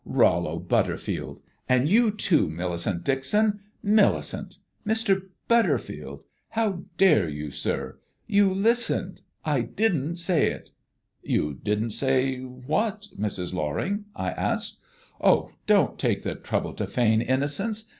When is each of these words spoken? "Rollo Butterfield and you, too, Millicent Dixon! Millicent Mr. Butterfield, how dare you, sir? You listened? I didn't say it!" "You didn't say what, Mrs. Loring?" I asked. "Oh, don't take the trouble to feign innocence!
"Rollo 0.03 0.57
Butterfield 0.57 1.43
and 1.69 1.87
you, 1.87 2.09
too, 2.09 2.49
Millicent 2.49 3.03
Dixon! 3.03 3.59
Millicent 3.83 4.57
Mr. 4.83 5.27
Butterfield, 5.47 6.23
how 6.49 6.85
dare 6.97 7.29
you, 7.29 7.51
sir? 7.51 7.99
You 8.25 8.51
listened? 8.51 9.21
I 9.45 9.61
didn't 9.61 10.15
say 10.15 10.49
it!" 10.49 10.71
"You 11.21 11.53
didn't 11.53 11.91
say 11.91 12.39
what, 12.39 13.09
Mrs. 13.15 13.53
Loring?" 13.53 14.05
I 14.15 14.31
asked. 14.31 14.79
"Oh, 15.23 15.51
don't 15.67 15.99
take 15.99 16.23
the 16.23 16.33
trouble 16.33 16.73
to 16.73 16.87
feign 16.87 17.21
innocence! 17.21 17.89